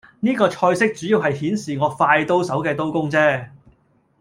[0.21, 3.49] 呢個菜式主要係顯示我快刀手嘅刀工啫